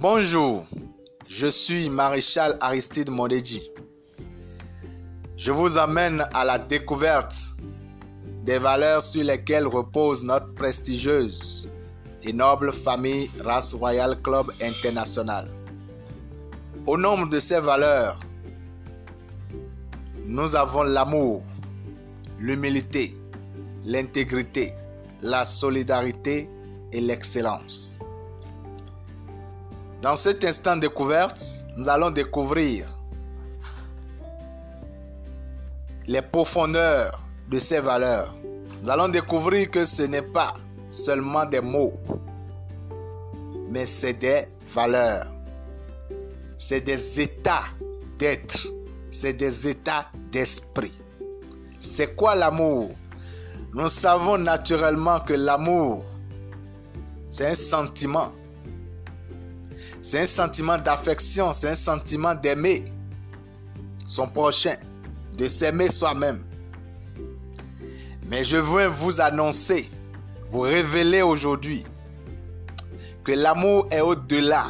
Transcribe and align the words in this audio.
Bonjour, 0.00 0.64
je 1.28 1.48
suis 1.48 1.90
Maréchal 1.90 2.56
Aristide 2.60 3.10
Mondedji. 3.10 3.68
Je 5.36 5.50
vous 5.50 5.76
amène 5.76 6.24
à 6.32 6.44
la 6.44 6.56
découverte 6.56 7.56
des 8.44 8.58
valeurs 8.58 9.02
sur 9.02 9.24
lesquelles 9.24 9.66
repose 9.66 10.22
notre 10.22 10.54
prestigieuse 10.54 11.72
et 12.22 12.32
noble 12.32 12.72
famille 12.72 13.28
Race 13.40 13.74
Royale 13.74 14.22
Club 14.22 14.46
International. 14.62 15.48
Au 16.86 16.96
nombre 16.96 17.28
de 17.28 17.40
ces 17.40 17.58
valeurs, 17.58 18.20
nous 20.24 20.54
avons 20.54 20.84
l'amour, 20.84 21.42
l'humilité, 22.38 23.16
l'intégrité, 23.84 24.74
la 25.22 25.44
solidarité 25.44 26.48
et 26.92 27.00
l'excellence. 27.00 27.98
Dans 30.00 30.14
cet 30.14 30.44
instant 30.44 30.76
découverte, 30.76 31.66
nous 31.76 31.88
allons 31.88 32.10
découvrir 32.10 32.86
les 36.06 36.22
profondeurs 36.22 37.20
de 37.50 37.58
ces 37.58 37.80
valeurs. 37.80 38.32
Nous 38.82 38.90
allons 38.90 39.08
découvrir 39.08 39.70
que 39.70 39.84
ce 39.84 40.02
n'est 40.04 40.22
pas 40.22 40.54
seulement 40.88 41.44
des 41.46 41.60
mots, 41.60 41.98
mais 43.70 43.86
c'est 43.86 44.12
des 44.14 44.46
valeurs. 44.68 45.26
C'est 46.56 46.80
des 46.80 47.20
états 47.20 47.64
d'être. 48.18 48.68
C'est 49.10 49.32
des 49.32 49.66
états 49.66 50.06
d'esprit. 50.30 50.92
C'est 51.80 52.14
quoi 52.14 52.36
l'amour? 52.36 52.90
Nous 53.74 53.88
savons 53.88 54.38
naturellement 54.38 55.20
que 55.20 55.34
l'amour, 55.34 56.04
c'est 57.28 57.48
un 57.48 57.54
sentiment. 57.54 58.32
C'est 60.00 60.20
un 60.20 60.26
sentiment 60.26 60.78
d'affection, 60.78 61.52
c'est 61.52 61.68
un 61.68 61.74
sentiment 61.74 62.34
d'aimer 62.34 62.84
son 64.04 64.28
prochain, 64.28 64.76
de 65.36 65.48
s'aimer 65.48 65.90
soi-même. 65.90 66.44
Mais 68.28 68.44
je 68.44 68.56
veux 68.56 68.86
vous 68.86 69.20
annoncer, 69.20 69.88
vous 70.50 70.60
révéler 70.60 71.22
aujourd'hui 71.22 71.84
que 73.24 73.32
l'amour 73.32 73.88
est 73.90 74.00
au-delà 74.00 74.68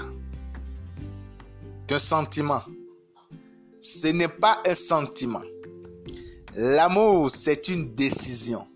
d'un 1.86 1.98
sentiment. 1.98 2.62
Ce 3.80 4.08
n'est 4.08 4.28
pas 4.28 4.60
un 4.66 4.74
sentiment. 4.74 5.42
L'amour, 6.56 7.30
c'est 7.30 7.68
une 7.68 7.94
décision. 7.94 8.66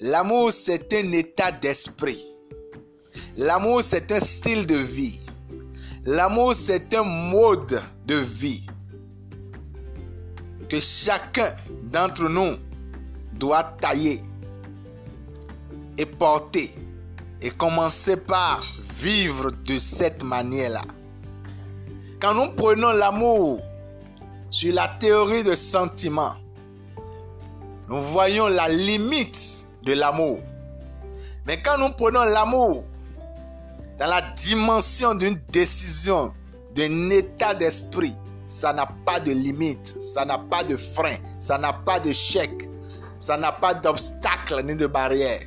L'amour, 0.00 0.52
c'est 0.52 0.92
un 0.92 1.12
état 1.12 1.50
d'esprit. 1.50 2.24
L'amour, 3.36 3.82
c'est 3.82 4.12
un 4.12 4.20
style 4.20 4.66
de 4.66 4.76
vie. 4.76 5.20
L'amour, 6.06 6.54
c'est 6.54 6.94
un 6.94 7.02
mode 7.02 7.82
de 8.06 8.14
vie 8.14 8.64
que 10.68 10.78
chacun 10.78 11.56
d'entre 11.82 12.28
nous 12.28 12.58
doit 13.32 13.64
tailler 13.80 14.22
et 15.98 16.06
porter 16.06 16.72
et 17.42 17.50
commencer 17.50 18.16
par 18.16 18.64
vivre 19.00 19.50
de 19.50 19.80
cette 19.80 20.22
manière-là. 20.22 20.82
Quand 22.20 22.34
nous 22.34 22.52
prenons 22.52 22.92
l'amour 22.92 23.60
sur 24.50 24.72
la 24.74 24.86
théorie 25.00 25.42
de 25.42 25.56
sentiment, 25.56 26.34
nous 27.88 28.00
voyons 28.00 28.46
la 28.46 28.68
limite 28.68 29.66
de 29.82 29.92
l'amour. 29.94 30.38
Mais 31.46 31.60
quand 31.60 31.78
nous 31.78 31.90
prenons 31.90 32.22
l'amour 32.22 32.84
dans 33.98 34.06
la 34.06 34.22
dimension 34.36 35.14
d'une 35.14 35.40
décision, 35.50 36.32
d'un 36.74 37.10
état 37.10 37.54
d'esprit, 37.54 38.14
ça 38.46 38.72
n'a 38.72 38.86
pas 39.04 39.20
de 39.20 39.32
limite, 39.32 40.00
ça 40.00 40.24
n'a 40.24 40.38
pas 40.38 40.62
de 40.62 40.76
frein, 40.76 41.16
ça 41.40 41.58
n'a 41.58 41.72
pas 41.72 41.98
de 41.98 42.12
chèque, 42.12 42.68
ça 43.18 43.36
n'a 43.36 43.52
pas 43.52 43.74
d'obstacle 43.74 44.62
ni 44.64 44.74
de 44.74 44.86
barrière. 44.86 45.40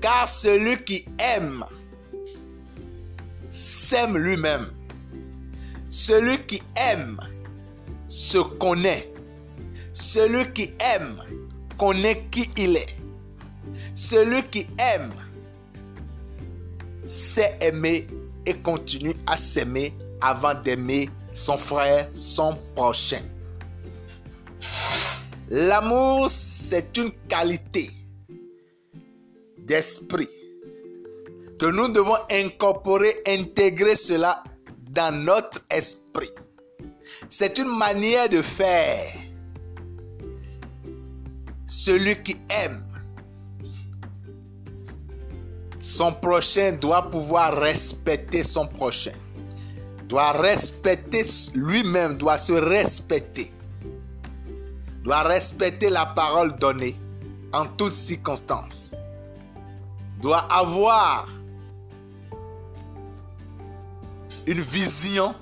Car 0.00 0.26
celui 0.26 0.76
qui 0.78 1.06
aime 1.36 1.64
s'aime 3.46 4.16
lui-même. 4.16 4.72
Celui 5.90 6.38
qui 6.38 6.62
aime 6.90 7.20
se 8.08 8.38
connaît. 8.38 9.12
Celui 9.92 10.50
qui 10.52 10.72
aime 10.96 11.22
connaît 11.78 12.26
qui 12.30 12.50
il 12.56 12.78
est. 12.78 12.96
Celui 13.94 14.42
qui 14.44 14.66
aime 14.78 15.12
sait 17.04 17.58
aimer 17.60 18.06
et 18.46 18.54
continue 18.54 19.14
à 19.26 19.36
s'aimer 19.36 19.94
avant 20.20 20.54
d'aimer 20.54 21.10
son 21.32 21.56
frère, 21.56 22.08
son 22.12 22.56
prochain. 22.74 23.22
L'amour, 25.48 26.30
c'est 26.30 26.96
une 26.96 27.10
qualité 27.28 27.90
d'esprit 29.58 30.28
que 31.58 31.66
nous 31.66 31.88
devons 31.88 32.16
incorporer, 32.30 33.22
intégrer 33.26 33.94
cela 33.94 34.42
dans 34.90 35.14
notre 35.14 35.60
esprit. 35.70 36.30
C'est 37.28 37.58
une 37.58 37.76
manière 37.78 38.28
de 38.28 38.42
faire. 38.42 39.04
Celui 41.66 42.16
qui 42.22 42.36
aime 42.50 42.84
son 45.82 46.12
prochain 46.12 46.72
doit 46.80 47.10
pouvoir 47.10 47.58
respecter 47.58 48.44
son 48.44 48.68
prochain. 48.68 49.12
Doit 50.08 50.30
respecter 50.30 51.24
lui-même, 51.56 52.16
doit 52.16 52.38
se 52.38 52.52
respecter. 52.52 53.52
Doit 55.02 55.22
respecter 55.22 55.90
la 55.90 56.06
parole 56.06 56.56
donnée 56.58 56.96
en 57.52 57.66
toutes 57.66 57.94
circonstances. 57.94 58.94
Doit 60.20 60.46
avoir 60.52 61.26
une 64.46 64.60
vision 64.60 65.34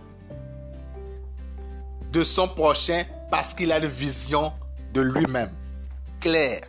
de 2.12 2.24
son 2.24 2.48
prochain 2.48 3.04
parce 3.30 3.52
qu'il 3.52 3.70
a 3.72 3.78
une 3.78 3.86
vision 3.86 4.54
de 4.94 5.02
lui-même. 5.02 5.50
Claire. 6.18 6.62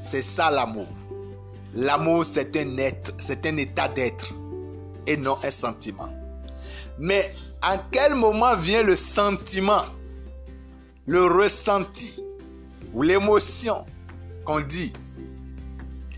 C'est 0.00 0.22
ça 0.22 0.50
l'amour. 0.50 0.88
L'amour, 1.74 2.24
c'est 2.24 2.56
un 2.56 2.78
être, 2.78 3.12
c'est 3.18 3.44
un 3.46 3.56
état 3.56 3.88
d'être 3.88 4.32
et 5.06 5.16
non 5.16 5.36
un 5.42 5.50
sentiment. 5.50 6.08
Mais 6.98 7.34
à 7.62 7.78
quel 7.90 8.14
moment 8.14 8.56
vient 8.56 8.82
le 8.82 8.96
sentiment, 8.96 9.84
le 11.06 11.24
ressenti 11.24 12.22
ou 12.92 13.02
l'émotion 13.02 13.84
qu'on 14.44 14.60
dit? 14.60 14.92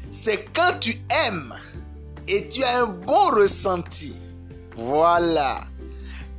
C'est 0.08 0.48
quand 0.54 0.78
tu 0.80 1.00
aimes 1.26 1.54
et 2.26 2.48
tu 2.48 2.62
as 2.62 2.82
un 2.82 2.86
bon 2.86 3.30
ressenti. 3.30 4.14
Voilà. 4.76 5.62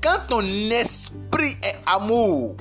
Quand 0.01 0.19
ton 0.29 0.41
esprit 0.41 1.55
est 1.63 1.75
amour, 1.85 2.55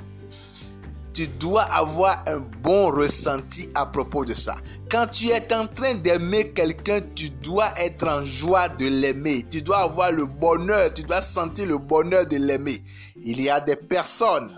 tu 1.13 1.27
dois 1.27 1.63
avoir 1.63 2.23
un 2.27 2.41
bon 2.63 2.91
ressenti 2.91 3.69
à 3.75 3.87
propos 3.87 4.25
de 4.25 4.35
ça. 4.35 4.57
Quand 4.91 5.07
tu 5.09 5.29
es 5.29 5.53
en 5.53 5.67
train 5.67 5.95
d'aimer 5.95 6.51
quelqu'un, 6.51 7.01
tu 7.15 7.31
dois 7.31 7.73
être 7.79 8.07
en 8.07 8.25
joie 8.25 8.69
de 8.69 8.87
l'aimer. 8.87 9.45
Tu 9.51 9.63
dois 9.63 9.79
avoir 9.79 10.13
le 10.13 10.27
bonheur, 10.27 10.93
tu 10.95 11.03
dois 11.03 11.21
sentir 11.21 11.67
le 11.67 11.79
bonheur 11.79 12.27
de 12.27 12.37
l'aimer. 12.37 12.83
Il 13.23 13.41
y 13.41 13.51
a 13.51 13.61
des 13.61 13.77
personnes 13.77 14.51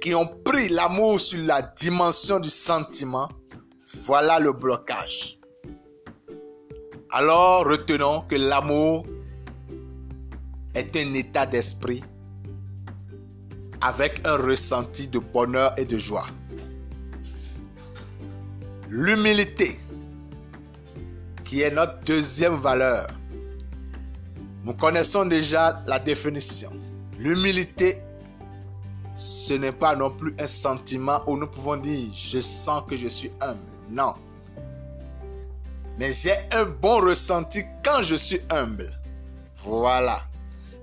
qui 0.00 0.14
ont 0.14 0.28
pris 0.44 0.68
l'amour 0.68 1.20
sur 1.20 1.44
la 1.44 1.62
dimension 1.62 2.38
du 2.38 2.50
sentiment. 2.50 3.28
Voilà 4.02 4.38
le 4.38 4.52
blocage. 4.52 5.38
Alors 7.10 7.64
retenons 7.64 8.22
que 8.28 8.36
l'amour 8.36 9.06
est 10.74 10.94
un 10.94 11.14
état 11.14 11.46
d'esprit 11.46 12.04
avec 13.80 14.20
un 14.26 14.36
ressenti 14.36 15.08
de 15.08 15.18
bonheur 15.18 15.72
et 15.76 15.84
de 15.84 15.98
joie. 15.98 16.26
L'humilité, 18.88 19.78
qui 21.44 21.62
est 21.62 21.70
notre 21.70 21.98
deuxième 22.00 22.56
valeur. 22.56 23.08
Nous 24.64 24.74
connaissons 24.74 25.24
déjà 25.24 25.82
la 25.86 25.98
définition. 25.98 26.70
L'humilité, 27.18 28.02
ce 29.14 29.54
n'est 29.54 29.72
pas 29.72 29.96
non 29.96 30.10
plus 30.10 30.34
un 30.38 30.46
sentiment 30.46 31.22
où 31.26 31.36
nous 31.36 31.46
pouvons 31.46 31.76
dire 31.76 32.10
je 32.14 32.40
sens 32.40 32.82
que 32.88 32.96
je 32.96 33.08
suis 33.08 33.30
humble. 33.40 33.60
Non. 33.90 34.14
Mais 35.98 36.12
j'ai 36.12 36.36
un 36.52 36.64
bon 36.64 37.00
ressenti 37.00 37.64
quand 37.82 38.02
je 38.02 38.14
suis 38.14 38.40
humble. 38.50 38.92
Voilà. 39.64 40.22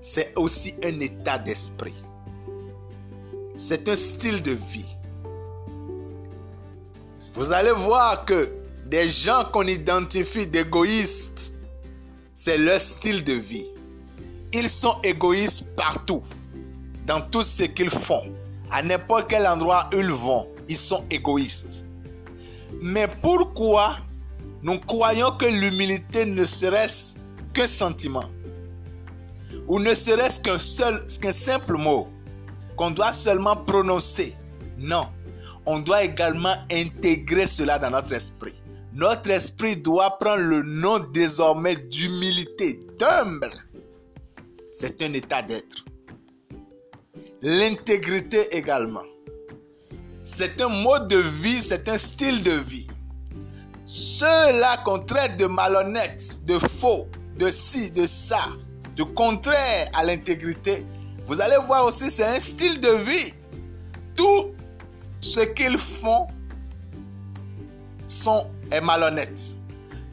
C'est 0.00 0.32
aussi 0.36 0.74
un 0.84 1.00
état 1.00 1.38
d'esprit. 1.38 1.94
C'est 3.56 3.88
un 3.88 3.96
style 3.96 4.42
de 4.42 4.52
vie. 4.52 4.96
Vous 7.34 7.52
allez 7.52 7.72
voir 7.72 8.24
que 8.24 8.50
des 8.86 9.08
gens 9.08 9.44
qu'on 9.52 9.66
identifie 9.66 10.46
d'égoïstes 10.46 11.56
c'est 12.38 12.58
leur 12.58 12.82
style 12.82 13.24
de 13.24 13.32
vie. 13.32 13.66
Ils 14.52 14.68
sont 14.68 14.96
égoïstes 15.02 15.74
partout, 15.74 16.22
dans 17.06 17.22
tout 17.22 17.42
ce 17.42 17.62
qu'ils 17.62 17.88
font. 17.88 18.24
À 18.70 18.82
n'importe 18.82 19.30
quel 19.30 19.46
endroit 19.46 19.88
où 19.94 19.96
ils 19.96 20.12
vont, 20.12 20.46
ils 20.68 20.76
sont 20.76 21.02
égoïstes. 21.10 21.86
Mais 22.82 23.08
pourquoi 23.22 23.96
nous 24.62 24.78
croyons 24.80 25.30
que 25.38 25.46
l'humilité 25.46 26.26
ne 26.26 26.44
serait-ce 26.44 27.14
qu'un 27.54 27.66
sentiment? 27.66 28.28
Ou 29.66 29.80
ne 29.80 29.94
serait-ce 29.94 30.38
qu'un 31.18 31.32
simple 31.32 31.78
mot? 31.78 32.08
Qu'on 32.76 32.90
doit 32.90 33.12
seulement 33.12 33.56
prononcer 33.56 34.36
Non, 34.78 35.08
on 35.66 35.78
doit 35.78 36.04
également 36.04 36.54
intégrer 36.70 37.46
cela 37.46 37.78
dans 37.78 37.90
notre 37.90 38.12
esprit. 38.12 38.54
Notre 38.92 39.30
esprit 39.30 39.76
doit 39.76 40.18
prendre 40.18 40.42
le 40.42 40.62
nom 40.62 40.98
désormais 41.12 41.76
d'humilité, 41.76 42.80
d'humble. 42.98 43.52
C'est 44.72 45.02
un 45.02 45.12
état 45.12 45.42
d'être. 45.42 45.84
L'intégrité 47.42 48.56
également. 48.56 49.04
C'est 50.22 50.60
un 50.60 50.68
mode 50.68 51.08
de 51.08 51.18
vie, 51.18 51.60
c'est 51.60 51.88
un 51.88 51.98
style 51.98 52.42
de 52.42 52.52
vie. 52.52 52.86
Ceux-là 53.84 54.78
qu'on 54.84 54.98
traite 54.98 55.36
de 55.36 55.46
malhonnêtes, 55.46 56.44
de 56.44 56.58
faux, 56.58 57.06
de 57.38 57.50
ci, 57.50 57.90
de 57.90 58.06
ça, 58.06 58.48
de 58.96 59.02
contraire 59.02 59.88
à 59.94 60.04
l'intégrité, 60.04 60.84
vous 61.26 61.40
allez 61.40 61.56
voir 61.66 61.84
aussi, 61.86 62.10
c'est 62.10 62.24
un 62.24 62.40
style 62.40 62.80
de 62.80 62.90
vie. 62.90 63.34
Tout 64.14 64.54
ce 65.20 65.40
qu'ils 65.40 65.78
font 65.78 66.28
sont, 68.06 68.46
est 68.70 68.80
malhonnête. 68.80 69.56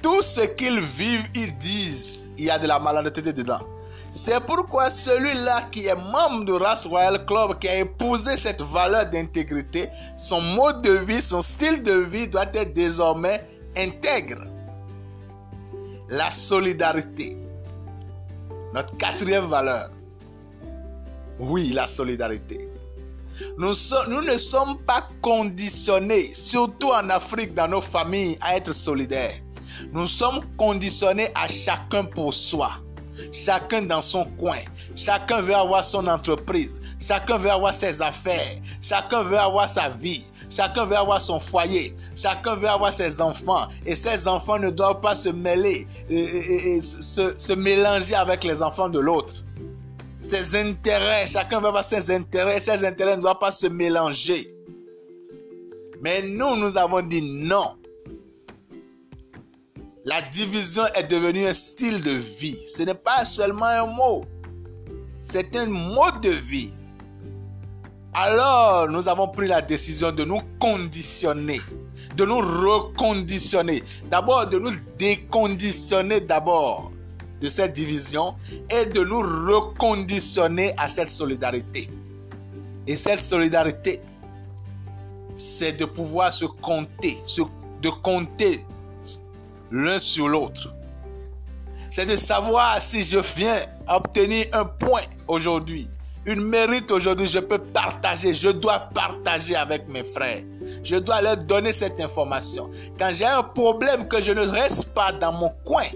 Tout 0.02 0.22
ce 0.22 0.42
qu'ils 0.42 0.80
vivent, 0.80 1.30
ils 1.36 1.56
disent, 1.58 2.32
il 2.38 2.46
y 2.46 2.50
a 2.50 2.58
de 2.58 2.68
la 2.68 2.80
malhonnêteté 2.80 3.32
dedans. 3.32 3.62
C'est 4.10 4.40
pourquoi 4.42 4.90
celui-là 4.90 5.70
qui 5.72 5.88
est 5.88 5.96
membre 5.96 6.46
de 6.46 6.54
Race 6.54 6.86
Royal 6.86 7.26
Club, 7.26 7.58
qui 7.60 7.68
a 7.68 7.80
épousé 7.80 8.36
cette 8.38 8.62
valeur 8.62 9.06
d'intégrité, 9.08 9.90
son 10.16 10.42
mode 10.42 10.82
de 10.82 10.94
vie, 10.94 11.22
son 11.22 11.42
style 11.42 11.82
de 11.84 11.94
vie 11.94 12.28
doit 12.28 12.46
être 12.54 12.74
désormais 12.74 13.44
intègre. 13.78 14.44
La 16.10 16.30
solidarité. 16.30 17.38
Notre 18.74 18.96
quatrième 18.98 19.46
valeur. 19.46 19.90
Oui, 21.40 21.72
la 21.74 21.86
solidarité. 21.86 22.70
Nous, 23.58 23.70
ne 23.70 24.38
sommes 24.38 24.78
pas 24.86 25.08
conditionnés, 25.22 26.32
surtout 26.34 26.92
en 26.92 27.10
Afrique, 27.10 27.54
dans 27.54 27.68
nos 27.68 27.82
familles, 27.82 28.38
à 28.42 28.56
être 28.58 28.74
solidaires. 28.74 29.40
Nous 29.92 30.08
sommes 30.08 30.42
conditionnés 30.58 31.30
à 31.36 31.48
chacun 31.48 32.04
pour 32.06 32.34
soi. 32.34 32.72
Chacun 33.32 33.84
dans 33.84 34.02
son 34.02 34.26
coin. 34.40 34.60
Chacun 34.96 35.42
veut 35.42 35.56
avoir 35.56 35.84
son 35.84 36.08
entreprise. 36.08 36.80
Chacun 37.00 37.38
veut 37.38 37.52
avoir 37.52 37.74
ses 37.74 38.02
affaires. 38.02 38.58
Chacun 38.82 39.24
veut 39.24 39.38
avoir 39.38 39.70
sa 39.70 39.90
vie. 39.90 40.24
Chacun 40.50 40.86
veut 40.86 40.98
avoir 40.98 41.22
son 41.22 41.40
foyer. 41.40 41.96
Chacun 42.16 42.56
veut 42.56 42.70
avoir 42.70 42.94
ses 42.94 43.22
enfants. 43.22 43.68
Et 43.86 43.96
ces 43.96 44.28
enfants 44.28 44.60
ne 44.60 44.70
doivent 44.70 45.02
pas 45.02 45.16
se 45.16 45.30
mêler, 45.30 45.88
et, 46.10 46.80
se, 46.82 47.34
se 47.38 47.54
mélanger 47.54 48.16
avec 48.16 48.44
les 48.44 48.62
enfants 48.62 48.90
de 48.90 49.00
l'autre. 49.00 49.44
Ses 50.24 50.56
intérêts, 50.56 51.28
chacun 51.28 51.60
veut 51.60 51.68
avoir 51.68 51.84
ses 51.84 52.10
intérêts. 52.10 52.62
Ses 52.62 52.86
intérêts 52.86 53.18
ne 53.18 53.22
doivent 53.22 53.40
pas 53.40 53.52
se 53.52 53.68
mélanger. 53.68 54.56
Mais 56.02 56.22
nous, 56.22 56.56
nous 56.56 56.78
avons 56.78 57.02
dit 57.02 57.22
non. 57.22 57.76
La 60.06 60.22
division 60.22 60.84
est 60.96 61.04
devenue 61.04 61.46
un 61.46 61.54
style 61.54 62.02
de 62.02 62.12
vie. 62.12 62.58
Ce 62.70 62.84
n'est 62.84 62.94
pas 62.94 63.26
seulement 63.26 63.66
un 63.66 63.86
mot. 63.86 64.26
C'est 65.22 65.56
un 65.58 65.68
mode 65.68 66.22
de 66.22 66.30
vie. 66.30 66.72
Alors, 68.14 68.88
nous 68.90 69.10
avons 69.10 69.28
pris 69.28 69.48
la 69.48 69.62
décision 69.62 70.12
de 70.12 70.24
nous 70.24 70.40
conditionner, 70.60 71.62
de 72.16 72.26
nous 72.26 72.38
reconditionner. 72.38 73.84
D'abord, 74.10 74.48
de 74.48 74.60
nous 74.60 74.72
déconditionner 74.98 76.22
d'abord 76.22 76.92
de 77.44 77.50
cette 77.50 77.74
division 77.74 78.36
et 78.70 78.86
de 78.86 79.04
nous 79.04 79.20
reconditionner 79.20 80.74
à 80.78 80.88
cette 80.88 81.10
solidarité. 81.10 81.90
Et 82.88 82.96
cette 82.96 83.20
solidarité, 83.20 84.00
c'est 85.36 85.74
de 85.74 85.84
pouvoir 85.84 86.32
se 86.32 86.46
compter, 86.46 87.18
de 87.82 87.90
compter 87.90 88.66
l'un 89.72 90.00
sur 90.00 90.30
l'autre. 90.30 90.74
C'est 91.90 92.06
de 92.06 92.16
savoir 92.16 92.82
si 92.82 93.04
je 93.04 93.20
viens 93.36 93.60
obtenir 93.90 94.46
un 94.54 94.64
point 94.64 95.04
aujourd'hui, 95.28 95.90
une 96.26 96.42
mérite 96.42 96.90
aujourd'hui, 96.92 97.28
je 97.28 97.40
peux 97.40 97.60
partager, 97.60 98.34
je 98.34 98.48
dois 98.48 98.80
partager 98.94 99.58
avec 99.58 99.90
mes 99.90 100.06
frères. 100.06 100.42
Je 100.82 100.96
dois 100.96 101.22
leur 101.22 101.36
donner 101.36 101.74
cette 101.74 102.00
information. 102.00 102.72
Quand 102.98 103.12
j'ai 103.12 103.26
un 103.26 103.44
problème, 103.44 104.08
que 104.08 104.22
je 104.22 104.32
ne 104.32 104.48
reste 104.48 104.94
pas 104.94 105.12
dans 105.12 105.34
mon 105.34 105.52
coin 105.66 105.88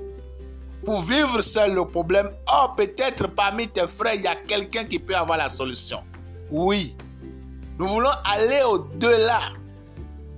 pour 0.87 1.01
vivre 1.01 1.41
seul 1.41 1.73
le 1.73 1.85
problème. 1.85 2.31
Oh, 2.49 2.67
peut-être 2.77 3.27
parmi 3.27 3.67
tes 3.67 3.85
frères, 3.87 4.13
il 4.15 4.21
y 4.21 4.27
a 4.27 4.35
quelqu'un 4.35 4.85
qui 4.85 4.99
peut 4.99 5.17
avoir 5.17 5.37
la 5.37 5.49
solution. 5.49 6.01
Oui, 6.49 6.95
nous 7.77 7.89
voulons 7.89 8.13
aller 8.23 8.61
au-delà 8.63 9.49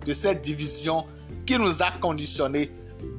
de 0.03 0.11
cette 0.11 0.41
division 0.41 1.05
qui 1.45 1.59
nous 1.59 1.83
a 1.83 1.91
conditionnés 2.01 2.71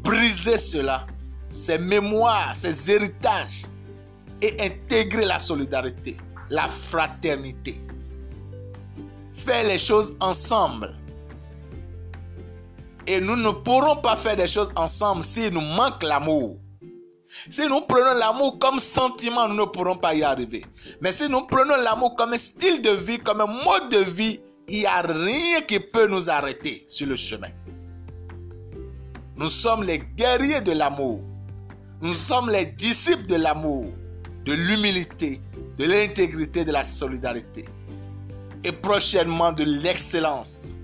briser 0.02 0.58
cela, 0.58 1.06
ces 1.50 1.78
mémoires, 1.78 2.56
ces 2.56 2.90
héritages 2.90 3.62
et 4.42 4.56
intégrer 4.60 5.24
la 5.24 5.38
solidarité, 5.38 6.16
la 6.48 6.66
fraternité. 6.66 7.80
Faire 9.34 9.68
les 9.68 9.78
choses 9.78 10.16
ensemble. 10.18 10.96
Et 13.06 13.20
nous 13.20 13.36
ne 13.36 13.50
pourrons 13.52 13.98
pas 13.98 14.16
faire 14.16 14.34
des 14.34 14.48
choses 14.48 14.72
ensemble 14.74 15.22
s'il 15.22 15.54
nous 15.54 15.60
manque 15.60 16.02
l'amour. 16.02 16.58
Si 17.48 17.66
nous 17.68 17.82
prenons 17.82 18.18
l'amour 18.18 18.58
comme 18.58 18.80
sentiment, 18.80 19.48
nous 19.48 19.54
ne 19.54 19.64
pourrons 19.64 19.96
pas 19.96 20.14
y 20.14 20.22
arriver. 20.24 20.64
Mais 21.00 21.12
si 21.12 21.28
nous 21.28 21.42
prenons 21.42 21.76
l'amour 21.76 22.16
comme 22.16 22.32
un 22.32 22.38
style 22.38 22.82
de 22.82 22.90
vie, 22.90 23.18
comme 23.18 23.40
un 23.40 23.46
mode 23.46 23.90
de 23.90 23.98
vie, 23.98 24.40
il 24.68 24.80
n'y 24.80 24.86
a 24.86 25.00
rien 25.00 25.60
qui 25.62 25.78
peut 25.78 26.08
nous 26.08 26.28
arrêter 26.28 26.84
sur 26.88 27.06
le 27.06 27.14
chemin. 27.14 27.50
Nous 29.36 29.48
sommes 29.48 29.84
les 29.84 29.98
guerriers 30.16 30.60
de 30.60 30.72
l'amour. 30.72 31.20
Nous 32.02 32.14
sommes 32.14 32.50
les 32.50 32.66
disciples 32.66 33.26
de 33.26 33.36
l'amour, 33.36 33.86
de 34.44 34.52
l'humilité, 34.52 35.40
de 35.78 35.84
l'intégrité, 35.84 36.64
de 36.64 36.72
la 36.72 36.82
solidarité. 36.82 37.64
Et 38.64 38.72
prochainement 38.72 39.52
de 39.52 39.64
l'excellence, 39.64 40.78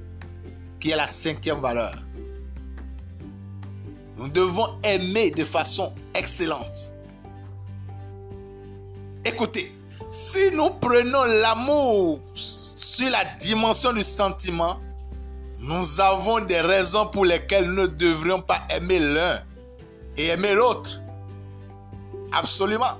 qui 0.78 0.90
est 0.90 0.97
la 0.97 1.06
cinquième 1.06 1.61
valeur. 1.61 2.05
Nous 4.16 4.28
devons 4.28 4.78
aimer 4.82 5.30
de 5.30 5.44
façon 5.44 5.92
excellente. 6.14 6.92
Écoutez, 9.25 9.73
si 10.11 10.50
nous 10.54 10.70
prenons 10.70 11.25
l'amour 11.25 12.20
sur 12.35 13.11
la 13.11 13.25
dimension 13.38 13.92
du 13.92 14.02
sentiment, 14.02 14.78
nous 15.58 16.00
avons 16.00 16.40
des 16.40 16.61
raisons 16.61 17.08
pour 17.08 17.25
lesquelles 17.25 17.66
nous 17.66 17.82
ne 17.82 17.87
devrions 17.87 18.40
pas 18.40 18.62
aimer 18.70 19.00
l'un 19.00 19.42
et 20.16 20.28
aimer 20.28 20.54
l'autre. 20.54 21.00
Absolument. 22.32 22.96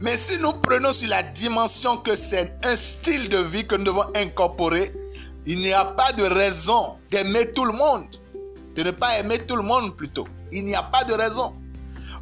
Mais 0.00 0.16
si 0.16 0.40
nous 0.40 0.54
prenons 0.54 0.92
sur 0.92 1.08
la 1.08 1.22
dimension 1.22 1.98
que 1.98 2.16
c'est 2.16 2.54
un 2.64 2.74
style 2.74 3.28
de 3.28 3.38
vie 3.38 3.66
que 3.66 3.76
nous 3.76 3.84
devons 3.84 4.06
incorporer, 4.16 4.94
il 5.44 5.58
n'y 5.58 5.72
a 5.72 5.84
pas 5.84 6.12
de 6.12 6.22
raison 6.22 6.96
d'aimer 7.10 7.52
tout 7.52 7.66
le 7.66 7.72
monde. 7.72 8.06
De 8.80 8.84
ne 8.86 8.92
pas 8.92 9.18
aimer 9.18 9.38
tout 9.40 9.56
le 9.56 9.62
monde 9.62 9.94
plutôt. 9.94 10.26
Il 10.50 10.64
n'y 10.64 10.74
a 10.74 10.82
pas 10.82 11.04
de 11.04 11.12
raison. 11.12 11.52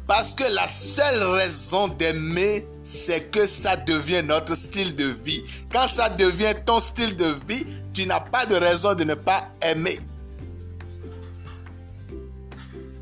Parce 0.07 0.33
que 0.33 0.43
la 0.43 0.67
seule 0.67 1.23
raison 1.23 1.87
d'aimer, 1.87 2.67
c'est 2.83 3.31
que 3.31 3.47
ça 3.47 3.77
devient 3.77 4.21
notre 4.21 4.55
style 4.55 4.93
de 4.93 5.05
vie. 5.05 5.41
Quand 5.71 5.87
ça 5.87 6.09
devient 6.09 6.53
ton 6.65 6.79
style 6.79 7.15
de 7.15 7.33
vie, 7.47 7.65
tu 7.93 8.05
n'as 8.05 8.19
pas 8.19 8.45
de 8.45 8.55
raison 8.55 8.93
de 8.93 9.05
ne 9.05 9.13
pas 9.13 9.47
aimer. 9.61 9.99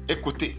Écoutez, 0.07 0.55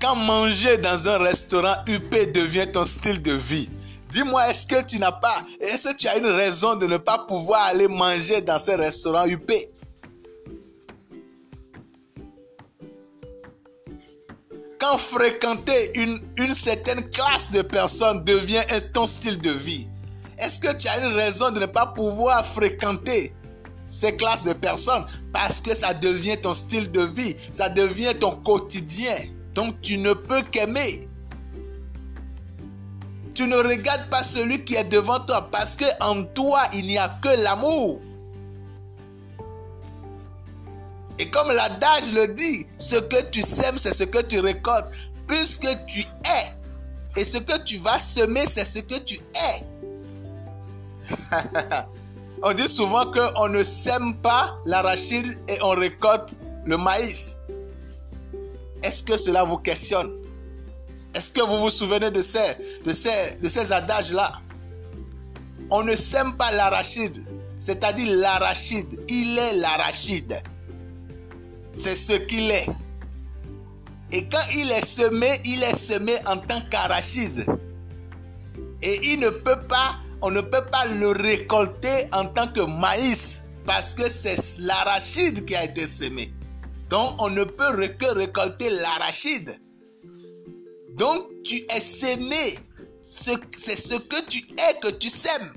quand 0.00 0.14
manger 0.14 0.78
dans 0.78 1.08
un 1.08 1.18
restaurant 1.18 1.74
UP 1.88 2.14
devient 2.32 2.70
ton 2.72 2.84
style 2.84 3.20
de 3.20 3.32
vie, 3.32 3.68
dis-moi, 4.10 4.48
est-ce 4.50 4.66
que 4.66 4.84
tu 4.84 4.98
n'as 4.98 5.12
pas, 5.12 5.44
est-ce 5.60 5.88
que 5.88 5.96
tu 5.96 6.08
as 6.08 6.16
une 6.18 6.26
raison 6.26 6.76
de 6.76 6.86
ne 6.86 6.96
pas 6.96 7.18
pouvoir 7.26 7.62
aller 7.66 7.88
manger 7.88 8.40
dans 8.40 8.58
ce 8.58 8.72
restaurant 8.72 9.26
UP 9.26 9.50
Quand 14.78 14.98
fréquenter 14.98 15.92
une, 15.94 16.20
une 16.36 16.54
certaine 16.54 17.08
classe 17.10 17.50
de 17.50 17.62
personnes 17.62 18.22
devient 18.24 18.62
ton 18.92 19.06
style 19.06 19.40
de 19.40 19.50
vie, 19.50 19.88
est-ce 20.38 20.60
que 20.60 20.76
tu 20.76 20.86
as 20.86 20.98
une 20.98 21.14
raison 21.14 21.50
de 21.50 21.60
ne 21.60 21.66
pas 21.66 21.86
pouvoir 21.86 22.44
fréquenter 22.44 23.32
ces 23.84 24.16
classes 24.16 24.42
de 24.42 24.52
personnes 24.52 25.06
parce 25.32 25.60
que 25.60 25.74
ça 25.74 25.94
devient 25.94 26.36
ton 26.38 26.52
style 26.52 26.90
de 26.92 27.02
vie, 27.02 27.34
ça 27.52 27.68
devient 27.68 28.12
ton 28.18 28.36
quotidien? 28.42 29.16
Donc 29.54 29.80
tu 29.80 29.96
ne 29.96 30.12
peux 30.12 30.42
qu'aimer. 30.42 31.08
Tu 33.36 33.46
ne 33.46 33.56
regardes 33.56 34.08
pas 34.08 34.24
celui 34.24 34.64
qui 34.64 34.76
est 34.76 34.84
devant 34.84 35.20
toi 35.20 35.50
parce 35.52 35.76
que 35.76 35.84
en 36.00 36.24
toi 36.24 36.62
il 36.72 36.86
n'y 36.86 36.96
a 36.96 37.18
que 37.22 37.28
l'amour. 37.42 38.00
Et 41.18 41.28
comme 41.28 41.48
l'adage 41.48 42.14
le 42.14 42.28
dit, 42.28 42.66
ce 42.78 42.96
que 42.96 43.30
tu 43.30 43.42
sèmes, 43.42 43.76
c'est 43.76 43.92
ce 43.92 44.04
que 44.04 44.22
tu 44.22 44.40
récoltes. 44.40 44.88
Puisque 45.26 45.68
tu 45.86 46.00
es. 46.00 47.20
Et 47.20 47.24
ce 47.24 47.38
que 47.38 47.62
tu 47.62 47.76
vas 47.78 47.98
semer, 47.98 48.46
c'est 48.46 48.64
ce 48.64 48.78
que 48.78 48.98
tu 49.00 49.16
es. 49.34 49.64
on 52.42 52.52
dit 52.52 52.68
souvent 52.68 53.10
qu'on 53.10 53.48
ne 53.48 53.62
sème 53.62 54.14
pas 54.16 54.56
l'arachide 54.64 55.26
et 55.48 55.58
on 55.62 55.70
récolte 55.70 56.32
le 56.64 56.76
maïs. 56.78 57.38
Est-ce 58.82 59.02
que 59.02 59.16
cela 59.16 59.44
vous 59.44 59.58
questionne? 59.58 60.10
Est-ce 61.16 61.30
que 61.30 61.40
vous 61.40 61.58
vous 61.60 61.70
souvenez 61.70 62.10
de 62.10 62.20
ces, 62.20 62.58
de 62.84 62.92
ces, 62.92 63.36
de 63.40 63.48
ces 63.48 63.72
adages-là? 63.72 64.34
On 65.70 65.82
ne 65.82 65.96
sème 65.96 66.36
pas 66.36 66.52
l'arachide, 66.52 67.24
c'est-à-dire 67.58 68.14
l'arachide. 68.18 69.00
Il 69.08 69.38
est 69.38 69.54
l'arachide. 69.54 70.42
C'est 71.72 71.96
ce 71.96 72.12
qu'il 72.12 72.50
est. 72.50 72.66
Et 74.12 74.28
quand 74.28 74.46
il 74.52 74.70
est 74.70 74.84
semé, 74.84 75.40
il 75.46 75.62
est 75.62 75.74
semé 75.74 76.12
en 76.26 76.36
tant 76.36 76.60
qu'arachide. 76.70 77.46
Et 78.82 79.00
il 79.02 79.20
ne 79.20 79.30
peut 79.30 79.62
pas 79.70 79.96
on 80.20 80.30
ne 80.30 80.42
peut 80.42 80.66
pas 80.70 80.84
le 80.84 81.12
récolter 81.12 82.08
en 82.12 82.26
tant 82.26 82.48
que 82.48 82.60
maïs 82.60 83.42
parce 83.64 83.94
que 83.94 84.10
c'est 84.10 84.58
l'arachide 84.58 85.46
qui 85.46 85.56
a 85.56 85.64
été 85.64 85.86
semé. 85.86 86.30
Donc 86.90 87.14
on 87.18 87.30
ne 87.30 87.44
peut 87.44 87.72
que 87.98 88.14
récolter 88.14 88.68
l'arachide. 88.68 89.58
Donc 90.96 91.28
tu 91.44 91.64
es 91.68 91.80
semé. 91.80 92.58
C'est 93.02 93.38
ce 93.56 93.98
que 93.98 94.24
tu 94.26 94.38
es 94.38 94.80
que 94.80 94.90
tu 94.90 95.10
sèmes. 95.10 95.52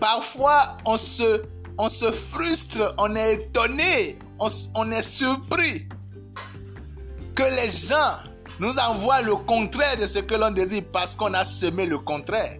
Parfois 0.00 0.76
on 0.86 0.96
se, 0.96 1.42
on 1.76 1.88
se 1.88 2.10
frustre, 2.10 2.94
on 2.98 3.14
est 3.16 3.34
étonné, 3.34 4.18
on, 4.38 4.90
est 4.92 5.02
surpris 5.02 5.88
que 7.34 7.42
les 7.42 7.68
gens 7.68 8.30
nous 8.60 8.78
envoie 8.78 9.20
le 9.22 9.34
contraire 9.34 9.96
de 9.96 10.06
ce 10.06 10.20
que 10.20 10.34
l'on 10.34 10.50
désire 10.50 10.84
parce 10.92 11.16
qu'on 11.16 11.34
a 11.34 11.44
semé 11.44 11.84
le 11.86 11.98
contraire. 11.98 12.58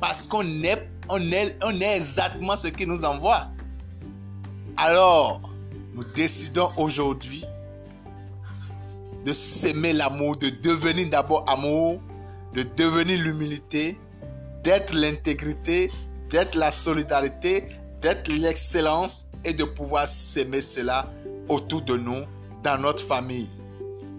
Parce 0.00 0.26
qu'on 0.26 0.44
est, 0.62 0.88
on 1.08 1.20
est, 1.32 1.56
on 1.62 1.80
est 1.80 1.96
exactement 1.96 2.56
ce 2.56 2.68
qu'il 2.68 2.88
nous 2.88 3.04
envoie. 3.04 3.48
Alors, 4.76 5.40
nous 5.94 6.04
décidons 6.04 6.70
aujourd'hui 6.76 7.44
de 9.24 9.32
s'aimer 9.32 9.92
l'amour, 9.92 10.36
de 10.36 10.48
devenir 10.48 11.10
d'abord 11.10 11.44
amour, 11.48 12.00
de 12.54 12.62
devenir 12.76 13.22
l'humilité, 13.22 13.98
d'être 14.64 14.94
l'intégrité, 14.94 15.90
d'être 16.30 16.54
la 16.54 16.70
solidarité, 16.70 17.64
d'être 18.00 18.28
l'excellence 18.28 19.28
et 19.44 19.52
de 19.52 19.64
pouvoir 19.64 20.08
s'aimer 20.08 20.60
cela 20.60 21.10
autour 21.48 21.82
de 21.82 21.96
nous, 21.96 22.24
dans 22.62 22.78
notre 22.78 23.04
famille, 23.04 23.48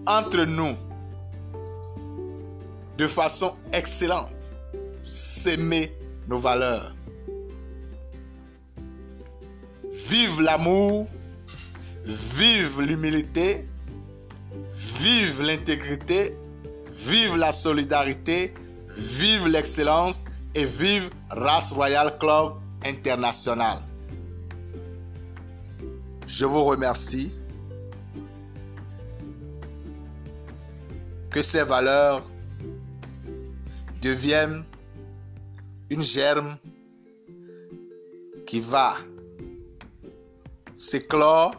entre 0.06 0.44
nous, 0.44 0.74
de 2.98 3.06
façon 3.06 3.54
excellente. 3.72 4.54
S'aimer 5.00 5.96
nos 6.28 6.38
valeurs. 6.38 6.94
Vive 10.08 10.40
l'amour, 10.40 11.08
vive 12.04 12.80
l'humilité, 12.80 13.66
vive 15.00 15.42
l'intégrité, 15.42 16.36
vive 16.92 17.36
la 17.36 17.52
solidarité, 17.52 18.54
vive 18.96 19.48
l'excellence 19.48 20.24
et 20.54 20.64
vive 20.64 21.10
Race 21.30 21.72
Royale 21.72 22.18
Club 22.18 22.54
International. 22.84 23.78
Je 26.26 26.46
vous 26.46 26.64
remercie. 26.64 27.38
Que 31.30 31.40
ces 31.40 31.62
valeurs 31.62 32.22
devienne 34.02 34.64
une 35.88 36.02
germe 36.02 36.58
qui 38.46 38.60
va 38.60 38.96
s'éclore 40.74 41.54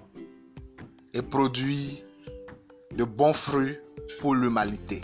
et 1.14 1.24
produire 1.24 2.04
de 2.96 3.04
bons 3.04 3.34
fruits 3.34 3.78
pour 4.22 4.36
l'humanité. 4.36 5.02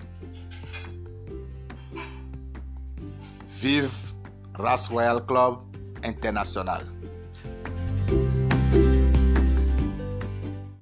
Vive 3.48 3.92
Royal 4.58 5.26
Club 5.26 5.56
International. 6.04 6.84